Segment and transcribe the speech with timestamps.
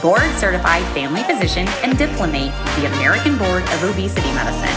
[0.00, 4.68] board certified family physician and diplomate of the American Board of Obesity Medicine.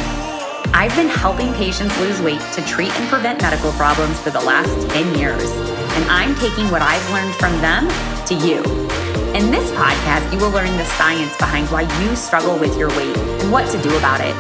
[0.74, 4.74] I've been helping patients lose weight to treat and prevent medical problems for the last
[4.90, 5.50] 10 years,
[5.96, 7.88] and I'm taking what I've learned from them
[8.26, 8.58] to you.
[9.34, 13.16] In this podcast, you will learn the science behind why you struggle with your weight
[13.18, 14.36] and what to do about it,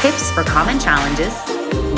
[0.00, 1.34] tips for common challenges,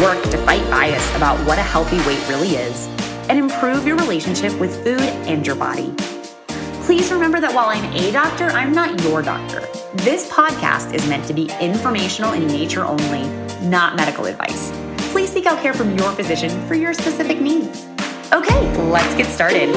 [0.01, 2.87] work to fight bias about what a healthy weight really is,
[3.29, 5.95] and improve your relationship with food and your body.
[6.93, 9.61] Please remember that while I'm a doctor, I'm not your doctor.
[9.95, 13.23] This podcast is meant to be informational in nature only,
[13.67, 14.71] not medical advice.
[15.11, 17.87] Please seek out care from your physician for your specific needs.
[18.31, 19.71] Okay, let's get started.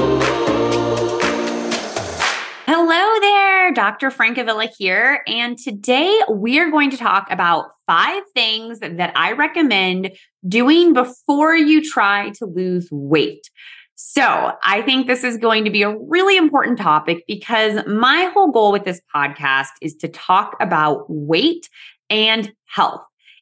[2.68, 4.12] Hello there, Dr.
[4.12, 5.24] Francavilla here.
[5.26, 11.82] And today we're going to talk about five things that I recommend doing before you
[11.82, 13.50] try to lose weight.
[13.96, 18.52] So I think this is going to be a really important topic because my whole
[18.52, 21.70] goal with this podcast is to talk about weight
[22.10, 23.02] and health.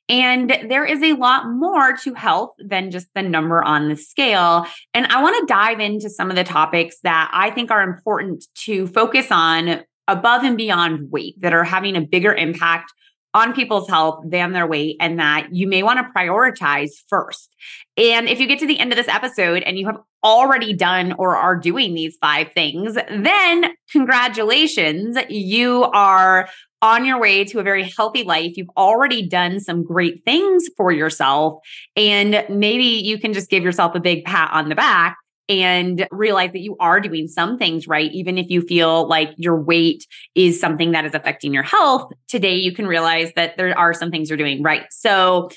[0.10, 4.68] And there is a lot more to health than just the number on the scale.
[4.94, 8.46] And I want to dive into some of the topics that I think are important
[8.66, 12.94] to focus on above and beyond weight that are having a bigger impact
[13.34, 17.50] on people's health than their weight and that you may want to prioritize first.
[17.98, 21.14] And if you get to the end of this episode and you have already done
[21.18, 26.48] or are doing these five things, then congratulations, you are
[26.82, 28.58] on your way to a very healthy life.
[28.58, 31.60] You've already done some great things for yourself.
[31.96, 35.18] And maybe you can just give yourself a big pat on the back
[35.50, 39.62] and realize that you are doing some things right, even if you feel like your
[39.62, 42.12] weight is something that is affecting your health.
[42.28, 44.86] Today, you can realize that there are some things you're doing right.
[44.90, 45.50] So,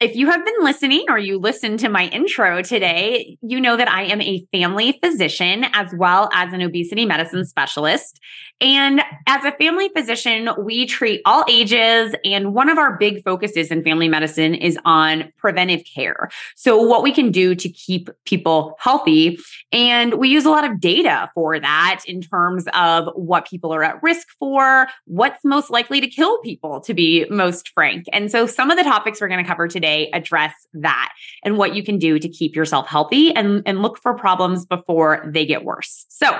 [0.00, 3.88] if you have been listening or you listened to my intro today, you know that
[3.88, 8.18] I am a family physician as well as an obesity medicine specialist.
[8.60, 12.14] And as a family physician, we treat all ages.
[12.24, 16.28] And one of our big focuses in family medicine is on preventive care.
[16.56, 19.38] So, what we can do to keep people healthy.
[19.72, 23.84] And we use a lot of data for that in terms of what people are
[23.84, 28.06] at risk for, what's most likely to kill people, to be most frank.
[28.12, 31.12] And so, some of the topics we're going to cover today address that
[31.42, 35.28] and what you can do to keep yourself healthy and, and look for problems before
[35.32, 36.06] they get worse.
[36.08, 36.38] So,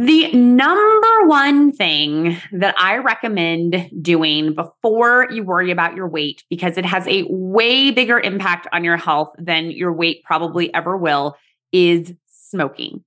[0.00, 6.78] the number one thing that I recommend doing before you worry about your weight, because
[6.78, 11.36] it has a way bigger impact on your health than your weight probably ever will,
[11.72, 13.02] is smoking.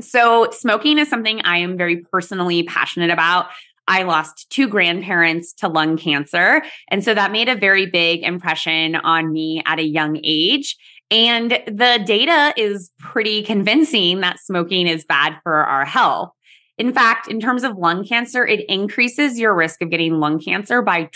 [0.00, 3.46] So, smoking is something I am very personally passionate about.
[3.92, 6.62] I lost two grandparents to lung cancer.
[6.88, 10.78] And so that made a very big impression on me at a young age.
[11.10, 16.30] And the data is pretty convincing that smoking is bad for our health.
[16.78, 20.80] In fact, in terms of lung cancer, it increases your risk of getting lung cancer
[20.80, 21.10] by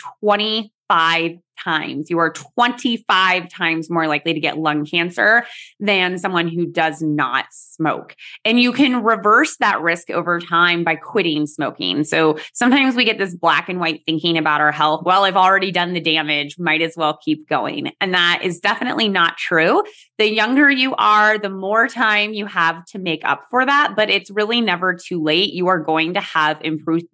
[0.89, 2.11] 25 times.
[2.11, 5.47] You are 25 times more likely to get lung cancer
[5.81, 8.15] than someone who does not smoke.
[8.45, 12.05] And you can reverse that risk over time by quitting smoking.
[12.05, 15.03] So sometimes we get this black and white thinking about our health.
[15.05, 17.93] Well, I've already done the damage, might as well keep going.
[18.01, 19.83] And that is definitely not true.
[20.19, 24.11] The younger you are, the more time you have to make up for that, but
[24.11, 25.53] it's really never too late.
[25.53, 27.07] You are going to have improved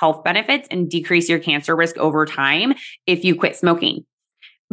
[0.00, 2.74] health benefits and decrease your cancer risk over time
[3.06, 4.04] if you quit smoking.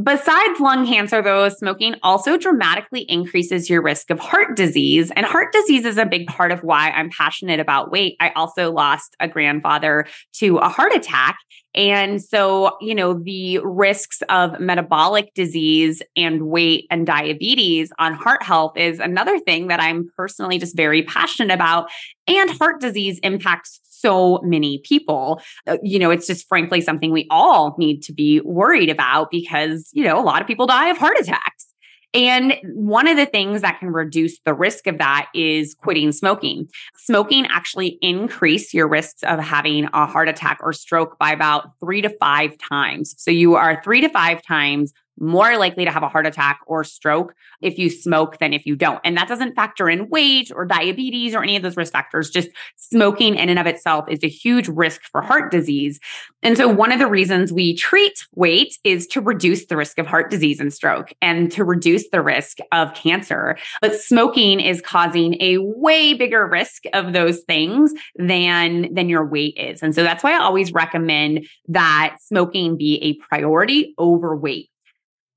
[0.02, 5.10] Besides lung cancer, though, smoking also dramatically increases your risk of heart disease.
[5.16, 8.16] And heart disease is a big part of why I'm passionate about weight.
[8.20, 11.40] I also lost a grandfather to a heart attack.
[11.74, 18.44] And so, you know, the risks of metabolic disease and weight and diabetes on heart
[18.44, 21.90] health is another thing that I'm personally just very passionate about.
[22.28, 25.41] And heart disease impacts so many people.
[25.66, 29.90] Uh, you know, it's just frankly something we all need to be worried about because,
[29.94, 31.67] you know, a lot of people die of heart attacks.
[32.14, 36.67] And one of the things that can reduce the risk of that is quitting smoking.
[36.96, 42.02] Smoking actually increase your risks of having a heart attack or stroke by about 3
[42.03, 43.14] to 5 times.
[43.17, 46.84] So you are 3 to 5 times more likely to have a heart attack or
[46.84, 48.99] stroke if you smoke than if you don't.
[49.03, 52.29] And that doesn't factor in weight or diabetes or any of those risk factors.
[52.29, 55.99] Just smoking in and of itself is a huge risk for heart disease.
[56.43, 60.08] And so one of the reasons we treat weight is to reduce the risk of
[60.08, 63.58] heart disease and stroke and to reduce the risk of cancer.
[63.81, 69.58] But smoking is causing a way bigger risk of those things than than your weight
[69.58, 69.81] is.
[69.81, 74.70] And so that's why I always recommend that smoking be a priority over weight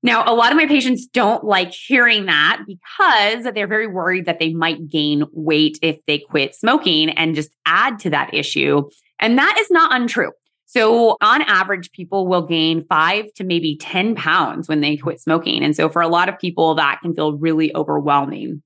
[0.03, 4.39] Now, a lot of my patients don't like hearing that because they're very worried that
[4.39, 8.89] they might gain weight if they quit smoking and just add to that issue.
[9.19, 10.31] And that is not untrue.
[10.65, 15.63] So, on average, people will gain five to maybe 10 pounds when they quit smoking.
[15.63, 18.63] And so, for a lot of people, that can feel really overwhelming.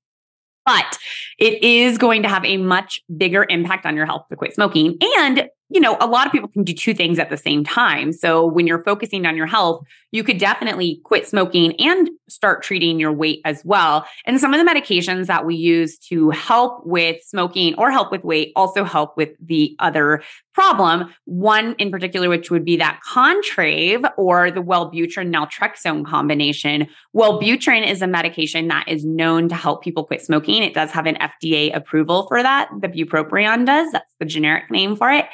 [0.65, 0.97] But
[1.39, 4.97] it is going to have a much bigger impact on your health to quit smoking.
[5.17, 8.11] And you know, a lot of people can do two things at the same time.
[8.11, 12.99] So when you're focusing on your health, you could definitely quit smoking and start treating
[12.99, 14.05] your weight as well.
[14.25, 18.23] And some of the medications that we use to help with smoking or help with
[18.23, 20.23] weight also help with the other
[20.53, 21.13] problem.
[21.25, 26.87] One in particular, which would be that Contrave or the Wellbutrin naltrexone combination.
[27.13, 30.63] Wellbutrin is a medication that is known to help people quit smoking.
[30.63, 32.69] It does have an FDA approval for that.
[32.79, 33.91] The bupropion does.
[33.91, 35.25] That's the generic name for it.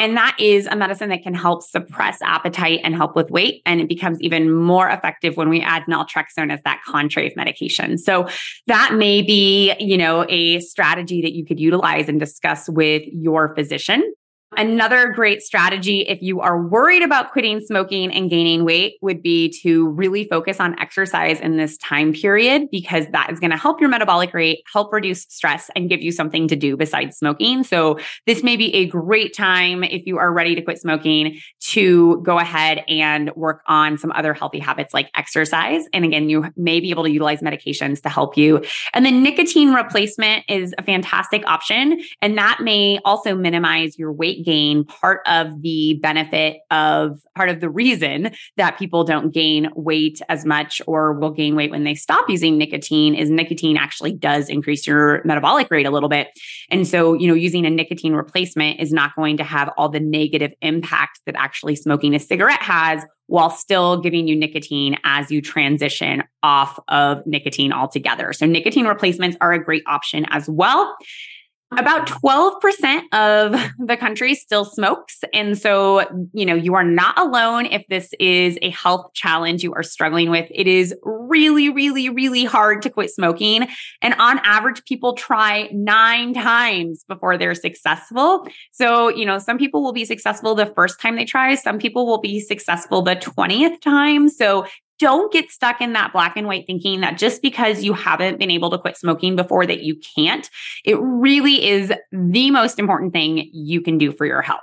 [0.00, 3.60] And that is a medicine that can help suppress appetite and help with weight.
[3.66, 7.98] And it becomes even more effective when we add naltrexone as that contrave medication.
[7.98, 8.26] So
[8.66, 13.54] that may be, you know, a strategy that you could utilize and discuss with your
[13.54, 14.14] physician.
[14.56, 19.48] Another great strategy, if you are worried about quitting smoking and gaining weight, would be
[19.62, 23.80] to really focus on exercise in this time period because that is going to help
[23.80, 27.62] your metabolic rate, help reduce stress, and give you something to do besides smoking.
[27.62, 32.20] So, this may be a great time if you are ready to quit smoking to
[32.22, 35.84] go ahead and work on some other healthy habits like exercise.
[35.92, 38.64] And again, you may be able to utilize medications to help you.
[38.94, 42.00] And then nicotine replacement is a fantastic option.
[42.20, 44.84] And that may also minimize your weight gain.
[44.84, 50.44] Part of the benefit of part of the reason that people don't gain weight as
[50.44, 54.86] much or will gain weight when they stop using nicotine is nicotine actually does increase
[54.86, 56.28] your metabolic rate a little bit.
[56.68, 60.00] And so, you know, using a nicotine replacement is not going to have all the
[60.00, 65.30] negative impacts that actually actually smoking a cigarette has while still giving you nicotine as
[65.30, 68.32] you transition off of nicotine altogether.
[68.32, 70.96] So, nicotine replacements are a great option as well.
[71.78, 75.20] About 12% of the country still smokes.
[75.32, 76.00] And so,
[76.32, 80.30] you know, you are not alone if this is a health challenge you are struggling
[80.30, 80.50] with.
[80.52, 83.68] It is really, really, really hard to quit smoking.
[84.02, 88.48] And on average, people try nine times before they're successful.
[88.72, 92.04] So, you know, some people will be successful the first time they try, some people
[92.04, 94.28] will be successful the 20th time.
[94.28, 94.66] So,
[95.00, 98.50] don't get stuck in that black and white thinking that just because you haven't been
[98.50, 100.48] able to quit smoking before that you can't.
[100.84, 104.60] It really is the most important thing you can do for your health.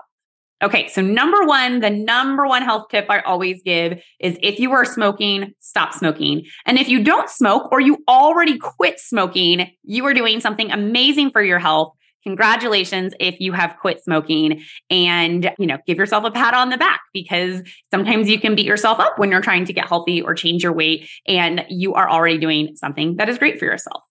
[0.63, 4.71] Okay, so number one, the number one health tip I always give is if you
[4.71, 6.45] are smoking, stop smoking.
[6.65, 11.29] And if you don't smoke or you already quit smoking, you are doing something amazing
[11.29, 11.93] for your health
[12.23, 16.77] congratulations if you have quit smoking and you know give yourself a pat on the
[16.77, 17.61] back because
[17.91, 20.73] sometimes you can beat yourself up when you're trying to get healthy or change your
[20.73, 24.03] weight and you are already doing something that is great for yourself.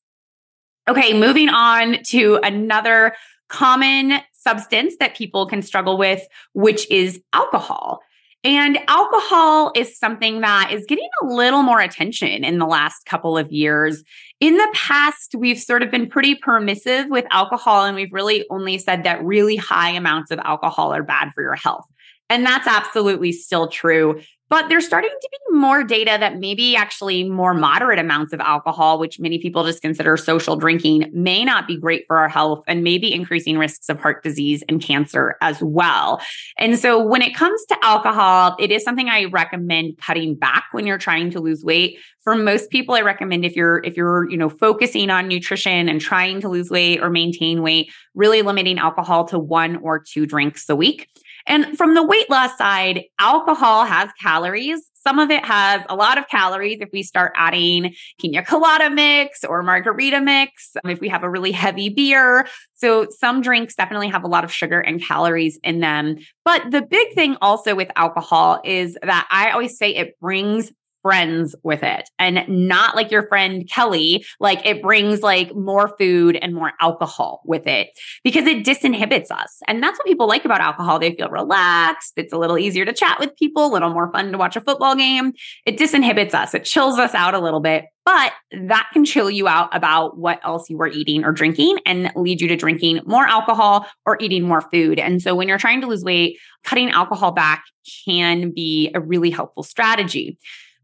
[0.88, 3.14] Okay moving on to another
[3.49, 6.23] common substance that people can struggle with
[6.53, 8.00] which is alcohol
[8.46, 13.37] and alcohol is something that is getting a little more attention in the last couple
[13.37, 14.05] of years.
[14.38, 18.79] In the past, we've sort of been pretty permissive with alcohol, and we've really only
[18.79, 21.86] said that really high amounts of alcohol are bad for your health.
[22.31, 24.20] And that's absolutely still true.
[24.48, 28.98] But there's starting to be more data that maybe actually more moderate amounts of alcohol,
[28.98, 32.84] which many people just consider social drinking, may not be great for our health and
[32.84, 36.20] maybe increasing risks of heart disease and cancer as well.
[36.58, 40.86] And so when it comes to alcohol, it is something I recommend cutting back when
[40.86, 41.98] you're trying to lose weight.
[42.22, 46.00] For most people, I recommend if you're if you're, you know, focusing on nutrition and
[46.00, 50.69] trying to lose weight or maintain weight, really limiting alcohol to one or two drinks
[50.69, 51.08] a week.
[51.46, 54.91] And from the weight loss side, alcohol has calories.
[54.94, 59.44] Some of it has a lot of calories if we start adding pina colada mix
[59.44, 62.48] or margarita mix, um, if we have a really heavy beer.
[62.74, 66.17] So some drinks definitely have a lot of sugar and calories in them.
[66.44, 70.72] But the big thing also with alcohol is that I always say it brings
[71.06, 74.25] friends with it and not like your friend Kelly.
[74.41, 77.91] Like it brings like more food and more alcohol with it
[78.25, 79.60] because it disinhibits us.
[79.69, 80.98] And that's what people like about alcohol.
[80.98, 82.15] They feel relaxed.
[82.17, 84.60] It's a little easier to chat with people, a little more fun to watch a
[84.60, 85.32] football game.
[85.65, 86.55] It disinhibits us.
[86.55, 88.32] It chills us out a little bit, but
[88.67, 92.41] that can chill you out about what else you are eating or drinking and lead
[92.41, 94.98] you to drinking more alcohol or eating more food.
[94.98, 97.63] And so when you're trying to lose weight, cutting alcohol back
[98.05, 100.36] can be a really helpful strategy.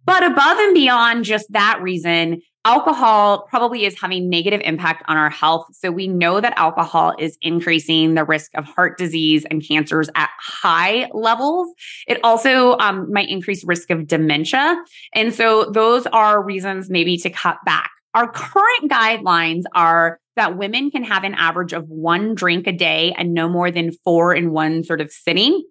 [0.04, 5.30] But above and beyond just that reason, alcohol probably is having negative impact on our
[5.30, 5.66] health.
[5.72, 10.30] So we know that alcohol is increasing the risk of heart disease and cancers at
[10.40, 11.72] high levels.
[12.06, 14.76] It also um, might increase risk of dementia.
[15.14, 17.90] And so those are reasons maybe to cut back.
[18.14, 23.14] Our current guidelines are that women can have an average of one drink a day
[23.16, 25.62] and no more than four in one sort of sitting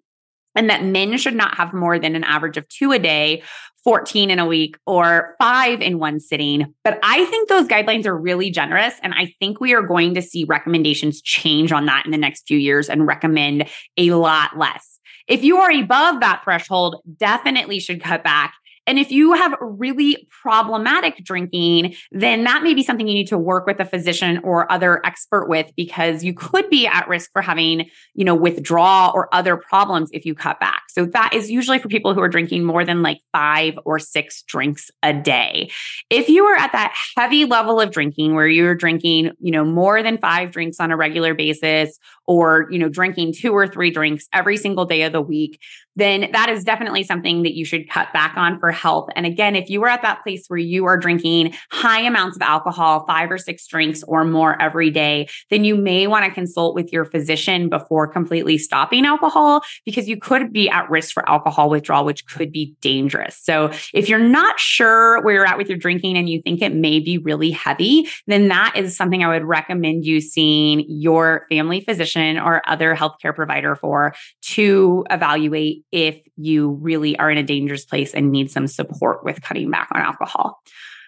[0.54, 3.42] and that men should not have more than an average of two a day
[3.84, 6.72] 14 in a week or five in one sitting.
[6.84, 8.94] But I think those guidelines are really generous.
[9.02, 12.46] And I think we are going to see recommendations change on that in the next
[12.46, 15.00] few years and recommend a lot less.
[15.28, 18.54] If you are above that threshold, definitely should cut back.
[18.86, 23.38] And if you have really problematic drinking, then that may be something you need to
[23.38, 27.42] work with a physician or other expert with because you could be at risk for
[27.42, 30.82] having, you know, withdrawal or other problems if you cut back.
[30.88, 34.42] So that is usually for people who are drinking more than like five or six
[34.42, 35.70] drinks a day.
[36.10, 40.02] If you are at that heavy level of drinking where you're drinking, you know, more
[40.02, 41.98] than five drinks on a regular basis
[42.32, 45.60] or, you know, drinking two or three drinks every single day of the week,
[45.96, 49.10] then that is definitely something that you should cut back on for health.
[49.14, 52.40] And again, if you are at that place where you are drinking high amounts of
[52.40, 56.74] alcohol, five or six drinks or more every day, then you may want to consult
[56.74, 61.68] with your physician before completely stopping alcohol because you could be at risk for alcohol
[61.68, 63.38] withdrawal, which could be dangerous.
[63.42, 66.74] So if you're not sure where you're at with your drinking and you think it
[66.74, 71.82] may be really heavy, then that is something I would recommend you seeing your family
[72.22, 77.84] physician or other healthcare provider for to evaluate if you really are in a dangerous
[77.84, 80.60] place and need some support with cutting back on alcohol.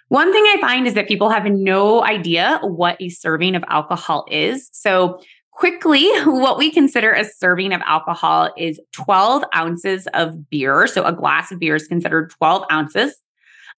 [0.09, 4.27] One thing I find is that people have no idea what a serving of alcohol
[4.31, 4.69] is.
[4.73, 5.19] So,
[5.53, 10.87] quickly, what we consider a serving of alcohol is 12 ounces of beer.
[10.87, 13.17] So, a glass of beer is considered 12 ounces.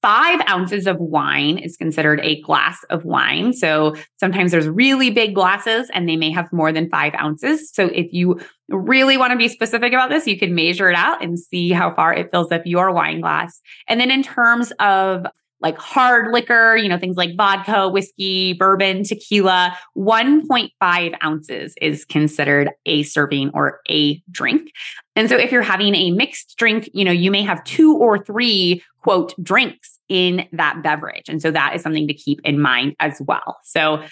[0.03, 3.53] Five ounces of wine is considered a glass of wine.
[3.53, 7.73] So sometimes there's really big glasses and they may have more than five ounces.
[7.73, 8.39] So if you
[8.69, 11.95] really want to be specific about this, you can measure it out and see how
[11.95, 13.61] far it fills up your wine glass.
[13.89, 15.27] And then in terms of
[15.61, 22.71] like hard liquor, you know, things like vodka, whiskey, bourbon, tequila, 1.5 ounces is considered
[22.85, 24.71] a serving or a drink.
[25.15, 28.23] And so if you're having a mixed drink, you know, you may have two or
[28.23, 31.29] three quote drinks in that beverage.
[31.29, 33.59] And so that is something to keep in mind as well.
[33.65, 34.05] So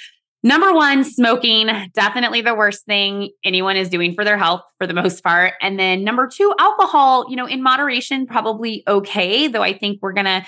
[0.47, 4.93] Number one, smoking, definitely the worst thing anyone is doing for their health for the
[4.93, 5.55] most part.
[5.63, 10.13] And then number two, alcohol, you know, in moderation, probably okay, though I think we're
[10.13, 10.45] going to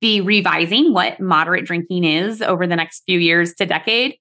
[0.00, 4.16] be revising what moderate drinking is over the next few years to decade.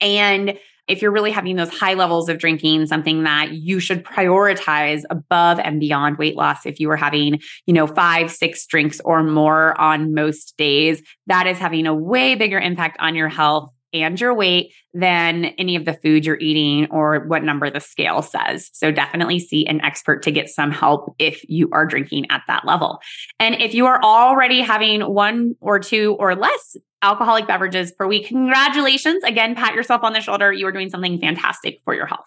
[0.00, 5.02] And if you're really having those high levels of drinking, something that you should prioritize
[5.08, 6.66] above and beyond weight loss.
[6.66, 11.46] If you are having, you know, five, six drinks or more on most days, that
[11.46, 15.84] is having a way bigger impact on your health and your weight than any of
[15.84, 18.70] the food you're eating or what number the scale says.
[18.72, 22.64] So definitely see an expert to get some help if you are drinking at that
[22.64, 23.00] level.
[23.38, 28.26] And if you are already having one or two or less alcoholic beverages per week,
[28.26, 29.22] congratulations.
[29.24, 30.52] Again, pat yourself on the shoulder.
[30.52, 32.26] You are doing something fantastic for your health.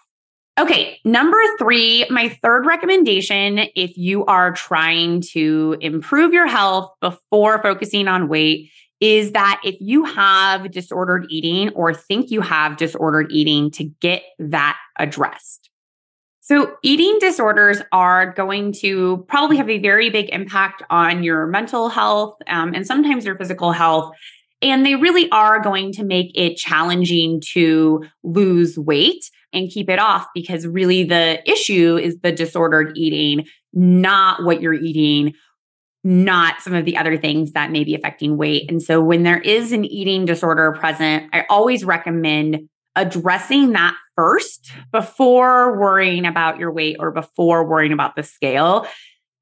[0.58, 7.60] Okay, number three, my third recommendation if you are trying to improve your health before
[7.60, 8.70] focusing on weight
[9.04, 14.22] is that if you have disordered eating or think you have disordered eating, to get
[14.38, 15.68] that addressed.
[16.40, 21.90] So, eating disorders are going to probably have a very big impact on your mental
[21.90, 24.14] health um, and sometimes your physical health.
[24.62, 29.98] And they really are going to make it challenging to lose weight and keep it
[29.98, 35.34] off because really the issue is the disordered eating, not what you're eating
[36.04, 38.70] not some of the other things that may be affecting weight.
[38.70, 44.70] And so when there is an eating disorder present, I always recommend addressing that first
[44.92, 48.86] before worrying about your weight or before worrying about the scale.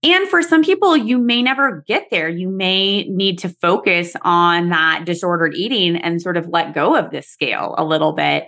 [0.05, 2.29] And for some people, you may never get there.
[2.29, 7.11] You may need to focus on that disordered eating and sort of let go of
[7.11, 8.47] this scale a little bit.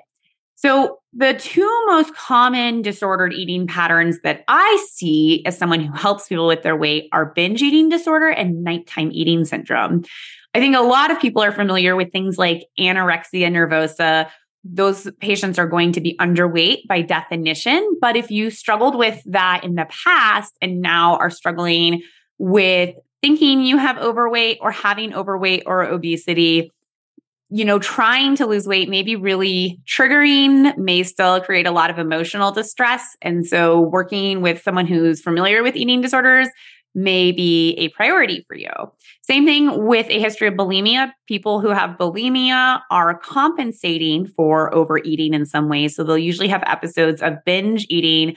[0.64, 6.26] So, the two most common disordered eating patterns that I see as someone who helps
[6.26, 10.04] people with their weight are binge eating disorder and nighttime eating syndrome.
[10.54, 14.30] I think a lot of people are familiar with things like anorexia nervosa.
[14.64, 17.86] Those patients are going to be underweight by definition.
[18.00, 22.02] But if you struggled with that in the past and now are struggling
[22.38, 26.72] with thinking you have overweight or having overweight or obesity,
[27.54, 31.88] you know, trying to lose weight may be really triggering, may still create a lot
[31.88, 33.16] of emotional distress.
[33.22, 36.48] And so, working with someone who's familiar with eating disorders
[36.96, 38.72] may be a priority for you.
[39.22, 41.12] Same thing with a history of bulimia.
[41.28, 45.94] People who have bulimia are compensating for overeating in some ways.
[45.94, 48.34] So they'll usually have episodes of binge eating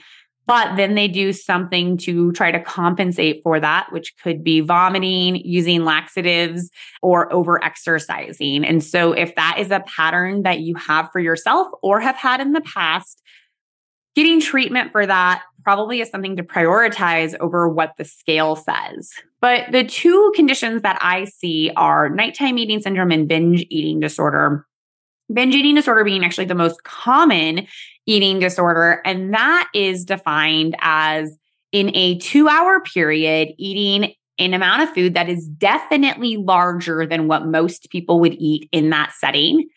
[0.48, 5.36] but then they do something to try to compensate for that, which could be vomiting,
[5.36, 6.70] using laxatives,
[7.02, 8.64] or over exercising.
[8.64, 12.40] And so, if that is a pattern that you have for yourself or have had
[12.40, 13.22] in the past,
[14.16, 19.12] getting treatment for that probably is something to prioritize over what the scale says.
[19.42, 24.66] But the two conditions that I see are nighttime eating syndrome and binge eating disorder.
[25.32, 27.66] Binge eating disorder being actually the most common
[28.06, 29.02] eating disorder.
[29.04, 31.36] And that is defined as
[31.72, 37.28] in a two hour period, eating an amount of food that is definitely larger than
[37.28, 39.68] what most people would eat in that setting.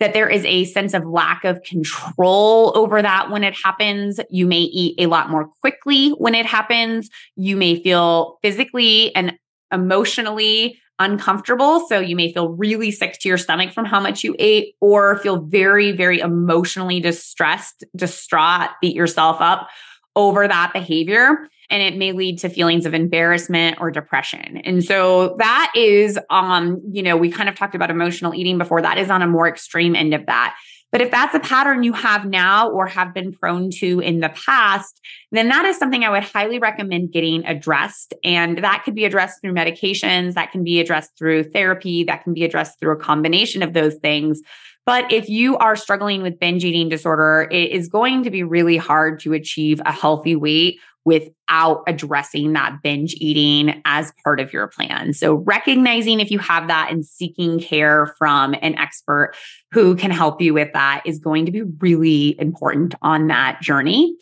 [0.00, 4.18] That there is a sense of lack of control over that when it happens.
[4.30, 7.10] You may eat a lot more quickly when it happens.
[7.36, 9.34] You may feel physically and
[9.72, 11.86] emotionally uncomfortable.
[11.88, 15.18] So you may feel really sick to your stomach from how much you ate, or
[15.18, 19.68] feel very, very emotionally distressed, distraught, beat yourself up
[20.14, 21.48] over that behavior.
[21.70, 24.58] And it may lead to feelings of embarrassment or depression.
[24.58, 28.82] And so that is, um, you know, we kind of talked about emotional eating before.
[28.82, 30.56] That is on a more extreme end of that.
[30.92, 34.30] But if that's a pattern you have now or have been prone to in the
[34.30, 38.12] past, then that is something I would highly recommend getting addressed.
[38.24, 42.34] And that could be addressed through medications, that can be addressed through therapy, that can
[42.34, 44.42] be addressed through a combination of those things.
[44.86, 48.76] But if you are struggling with binge eating disorder, it is going to be really
[48.76, 54.68] hard to achieve a healthy weight without addressing that binge eating as part of your
[54.68, 55.12] plan.
[55.12, 59.34] So, recognizing if you have that and seeking care from an expert
[59.72, 64.14] who can help you with that is going to be really important on that journey.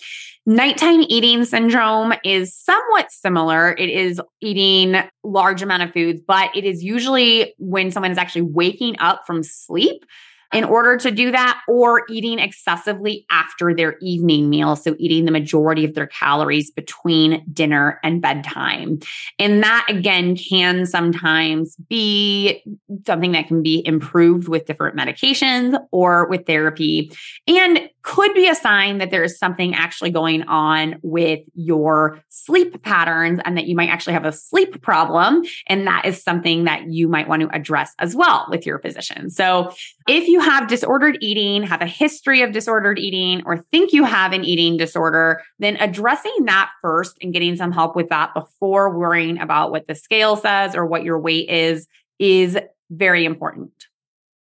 [0.47, 3.73] Nighttime eating syndrome is somewhat similar.
[3.73, 8.43] It is eating large amount of foods, but it is usually when someone is actually
[8.43, 10.05] waking up from sleep
[10.53, 14.77] in order to do that or eating excessively after their evening meal.
[14.77, 19.01] So, eating the majority of their calories between dinner and bedtime.
[19.39, 22.63] And that again can sometimes be
[23.07, 27.13] something that can be improved with different medications or with therapy
[27.47, 32.83] and could be a sign that there is something actually going on with your sleep
[32.83, 35.43] patterns and that you might actually have a sleep problem.
[35.67, 39.29] And that is something that you might want to address as well with your physician.
[39.29, 39.73] So,
[40.07, 44.33] if you have disordered eating, have a history of disordered eating, or think you have
[44.33, 49.39] an eating disorder, then addressing that first and getting some help with that before worrying
[49.39, 51.87] about what the scale says or what your weight is
[52.19, 52.59] is
[52.91, 53.71] very important.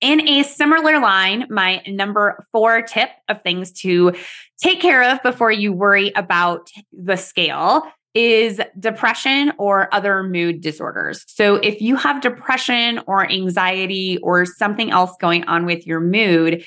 [0.00, 4.12] In a similar line, my number four tip of things to
[4.58, 11.24] take care of before you worry about the scale is depression or other mood disorders.
[11.26, 16.64] So, if you have depression or anxiety or something else going on with your mood,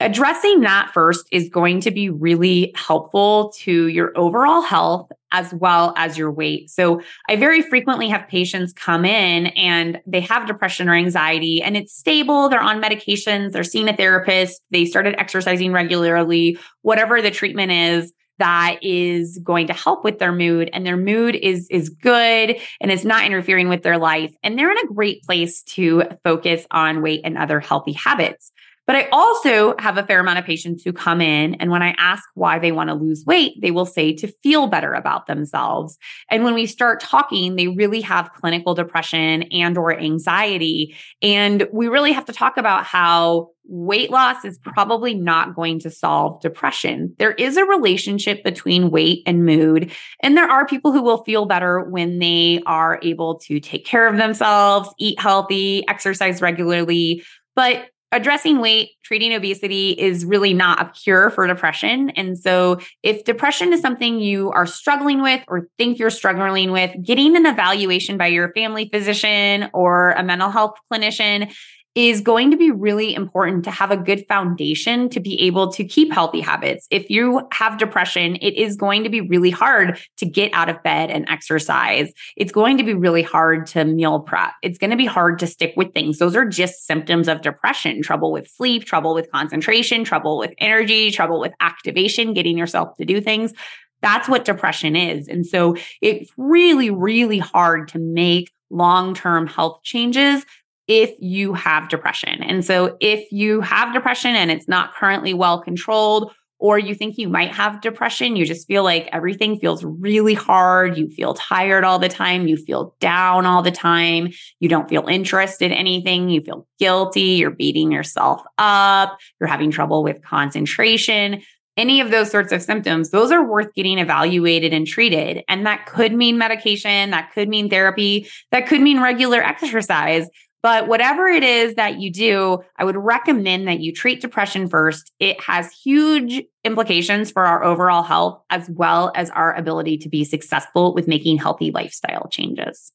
[0.00, 5.94] addressing that first is going to be really helpful to your overall health as well
[5.96, 6.68] as your weight.
[6.70, 11.76] So, I very frequently have patients come in and they have depression or anxiety and
[11.76, 12.48] it's stable.
[12.48, 18.12] They're on medications, they're seeing a therapist, they started exercising regularly, whatever the treatment is
[18.40, 22.90] that is going to help with their mood and their mood is is good and
[22.90, 27.02] it's not interfering with their life and they're in a great place to focus on
[27.02, 28.50] weight and other healthy habits
[28.90, 31.94] but I also have a fair amount of patients who come in and when I
[31.96, 35.96] ask why they want to lose weight, they will say to feel better about themselves.
[36.28, 41.86] And when we start talking, they really have clinical depression and or anxiety and we
[41.86, 47.14] really have to talk about how weight loss is probably not going to solve depression.
[47.20, 49.92] There is a relationship between weight and mood.
[50.20, 54.08] And there are people who will feel better when they are able to take care
[54.08, 57.22] of themselves, eat healthy, exercise regularly.
[57.54, 62.10] But addressing weight, treating obesity is really not a cure for depression.
[62.10, 66.90] And so, if depression is something you are struggling with or think you're struggling with,
[67.04, 71.52] getting an evaluation by your family physician or a mental health clinician
[71.94, 75.84] is going to be really important to have a good foundation to be able to
[75.84, 76.86] keep healthy habits.
[76.90, 80.80] If you have depression, it is going to be really hard to get out of
[80.84, 82.12] bed and exercise.
[82.36, 84.52] It's going to be really hard to meal prep.
[84.62, 86.18] It's going to be hard to stick with things.
[86.18, 91.10] Those are just symptoms of depression trouble with sleep, trouble with concentration, trouble with energy,
[91.10, 93.52] trouble with activation, getting yourself to do things.
[94.00, 95.28] That's what depression is.
[95.28, 100.46] And so it's really, really hard to make long term health changes
[100.90, 102.42] if you have depression.
[102.42, 107.16] And so if you have depression and it's not currently well controlled, or you think
[107.16, 111.84] you might have depression, you just feel like everything feels really hard, you feel tired
[111.84, 116.28] all the time, you feel down all the time, you don't feel interested in anything,
[116.28, 121.40] you feel guilty, you're beating yourself up, you're having trouble with concentration,
[121.76, 125.42] any of those sorts of symptoms, those are worth getting evaluated and treated.
[125.48, 130.28] And that could mean medication, that could mean therapy, that could mean regular exercise.
[130.62, 135.10] But whatever it is that you do, I would recommend that you treat depression first.
[135.18, 140.22] It has huge implications for our overall health, as well as our ability to be
[140.24, 142.92] successful with making healthy lifestyle changes.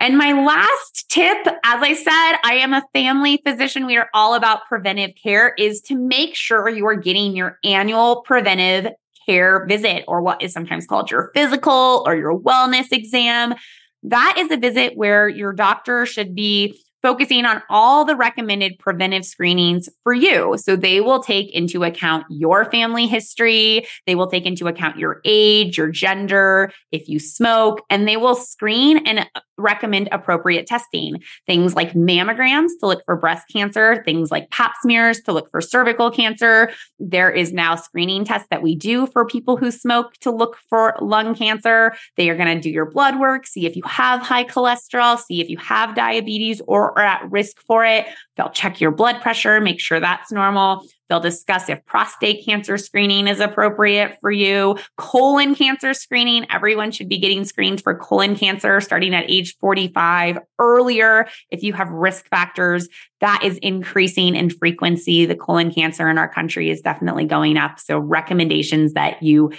[0.00, 3.86] And my last tip, as I said, I am a family physician.
[3.86, 8.22] We are all about preventive care, is to make sure you are getting your annual
[8.22, 8.88] preventive
[9.24, 13.54] care visit, or what is sometimes called your physical or your wellness exam.
[14.04, 19.24] That is a visit where your doctor should be focusing on all the recommended preventive
[19.24, 20.56] screenings for you.
[20.56, 25.20] So they will take into account your family history, they will take into account your
[25.24, 31.22] age, your gender, if you smoke, and they will screen and uh, recommend appropriate testing.
[31.46, 35.60] Things like mammograms to look for breast cancer, things like pap smears to look for
[35.60, 36.70] cervical cancer.
[36.98, 40.96] There is now screening tests that we do for people who smoke to look for
[41.00, 41.94] lung cancer.
[42.16, 45.40] They are going to do your blood work, see if you have high cholesterol, see
[45.40, 48.06] if you have diabetes or are at risk for it.
[48.36, 50.84] They'll check your blood pressure, make sure that's normal.
[51.08, 54.78] They'll discuss if prostate cancer screening is appropriate for you.
[54.96, 60.38] Colon cancer screening, everyone should be getting screened for colon cancer starting at age 45
[60.58, 61.28] earlier.
[61.50, 62.88] If you have risk factors,
[63.20, 65.26] that is increasing in frequency.
[65.26, 67.78] The colon cancer in our country is definitely going up.
[67.78, 69.52] So, recommendations that you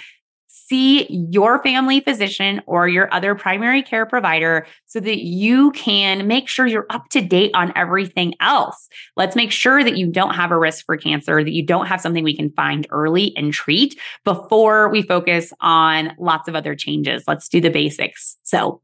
[0.66, 6.48] see your family physician or your other primary care provider so that you can make
[6.48, 8.88] sure you're up to date on everything else.
[9.16, 12.00] Let's make sure that you don't have a risk for cancer, that you don't have
[12.00, 17.24] something we can find early and treat before we focus on lots of other changes.
[17.26, 18.36] Let's do the basics.
[18.42, 18.80] So,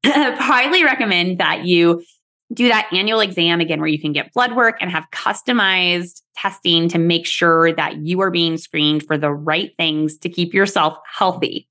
[0.06, 2.04] highly recommend that you
[2.52, 6.88] do that annual exam again where you can get blood work and have customized testing
[6.88, 10.96] to make sure that you are being screened for the right things to keep yourself
[11.12, 11.68] healthy.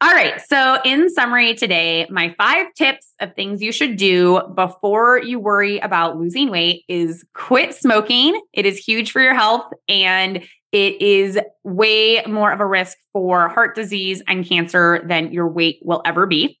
[0.00, 0.40] All right.
[0.40, 5.80] So, in summary, today, my five tips of things you should do before you worry
[5.80, 8.40] about losing weight is quit smoking.
[8.52, 13.48] It is huge for your health and it is way more of a risk for
[13.48, 16.60] heart disease and cancer than your weight will ever be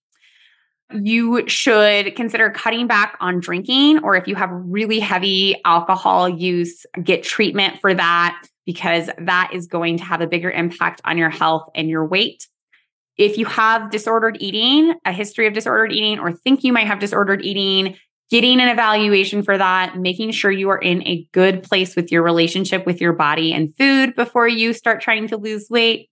[0.92, 6.86] you should consider cutting back on drinking, or if you have really heavy alcohol use,
[7.02, 11.30] get treatment for that because that is going to have a bigger impact on your
[11.30, 12.46] health and your weight.
[13.16, 17.00] If you have disordered eating, a history of disordered eating, or think you might have
[17.00, 17.96] disordered eating,
[18.30, 22.22] getting an evaluation for that, making sure you are in a good place with your
[22.22, 26.10] relationship with your body and food before you start trying to lose weight.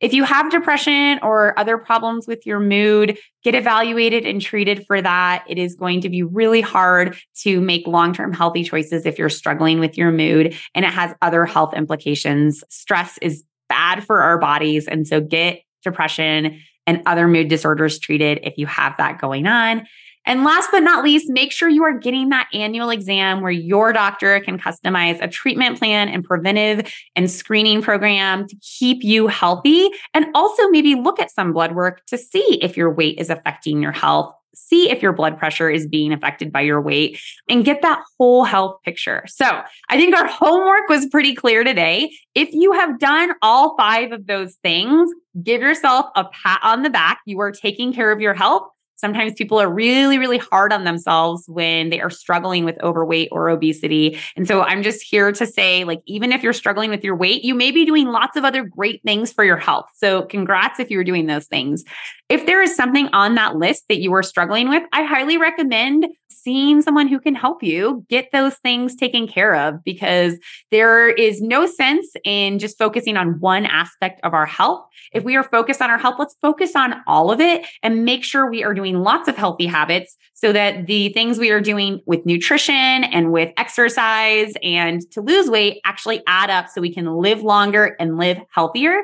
[0.00, 5.00] If you have depression or other problems with your mood, get evaluated and treated for
[5.00, 5.44] that.
[5.48, 9.30] It is going to be really hard to make long term healthy choices if you're
[9.30, 12.62] struggling with your mood and it has other health implications.
[12.68, 14.86] Stress is bad for our bodies.
[14.86, 19.86] And so get depression and other mood disorders treated if you have that going on.
[20.26, 23.92] And last but not least, make sure you are getting that annual exam where your
[23.92, 29.88] doctor can customize a treatment plan and preventive and screening program to keep you healthy.
[30.12, 33.80] And also maybe look at some blood work to see if your weight is affecting
[33.80, 37.82] your health see if your blood pressure is being affected by your weight and get
[37.82, 39.22] that whole health picture.
[39.28, 42.10] So I think our homework was pretty clear today.
[42.34, 45.10] If you have done all five of those things,
[45.42, 47.20] give yourself a pat on the back.
[47.26, 51.44] You are taking care of your health Sometimes people are really, really hard on themselves
[51.48, 54.18] when they are struggling with overweight or obesity.
[54.36, 57.44] And so I'm just here to say, like, even if you're struggling with your weight,
[57.44, 59.86] you may be doing lots of other great things for your health.
[59.94, 61.84] So congrats if you're doing those things.
[62.28, 66.06] If there is something on that list that you are struggling with, I highly recommend
[66.28, 70.38] seeing someone who can help you get those things taken care of because
[70.70, 74.86] there is no sense in just focusing on one aspect of our health.
[75.12, 78.22] If we are focused on our health, let's focus on all of it and make
[78.22, 82.00] sure we are doing lots of healthy habits so that the things we are doing
[82.06, 87.16] with nutrition and with exercise and to lose weight actually add up so we can
[87.16, 89.02] live longer and live healthier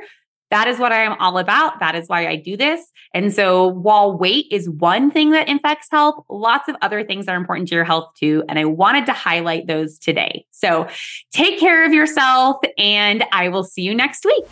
[0.52, 1.80] that is what I am all about.
[1.80, 2.92] That is why I do this.
[3.14, 7.36] And so while weight is one thing that infects health, lots of other things are
[7.36, 8.44] important to your health too.
[8.50, 10.44] And I wanted to highlight those today.
[10.50, 10.86] So
[11.32, 14.44] take care of yourself and I will see you next week.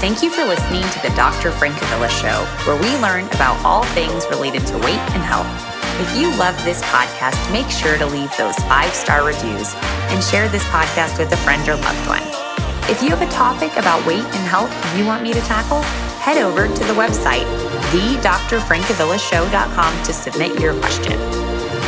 [0.00, 1.50] Thank you for listening to the Dr.
[1.50, 5.48] Francavilla Show, where we learn about all things related to weight and health.
[6.00, 9.74] If you love this podcast, make sure to leave those five star reviews
[10.14, 12.22] and share this podcast with a friend or loved one.
[12.88, 15.82] If you have a topic about weight and health you want me to tackle,
[16.22, 17.44] head over to the website,
[17.90, 21.18] thedrfrancavillashow.com, to submit your question.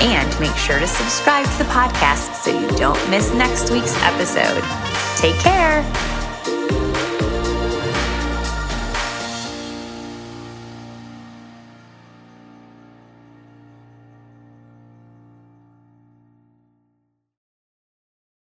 [0.02, 4.64] And make sure to subscribe to the podcast so you don't miss next week's episode.
[5.16, 5.84] Take care.